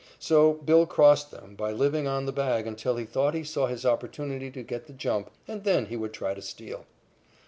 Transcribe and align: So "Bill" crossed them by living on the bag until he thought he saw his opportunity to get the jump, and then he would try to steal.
So 0.17 0.53
"Bill" 0.53 0.87
crossed 0.87 1.29
them 1.29 1.53
by 1.53 1.71
living 1.71 2.07
on 2.07 2.25
the 2.25 2.31
bag 2.31 2.65
until 2.65 2.95
he 2.97 3.05
thought 3.05 3.35
he 3.35 3.43
saw 3.43 3.67
his 3.67 3.85
opportunity 3.85 4.49
to 4.49 4.63
get 4.63 4.87
the 4.87 4.93
jump, 4.93 5.29
and 5.47 5.63
then 5.63 5.85
he 5.85 5.95
would 5.95 6.11
try 6.11 6.33
to 6.33 6.41
steal. 6.41 6.87